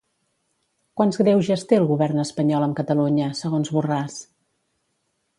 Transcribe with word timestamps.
Quants 1.01 1.19
greuges 1.23 1.65
té 1.71 1.77
el 1.81 1.85
govern 1.91 2.21
espanyol 2.23 2.65
amb 2.67 2.77
Catalunya, 2.79 3.27
segons 3.41 3.71
Borràs? 3.75 4.17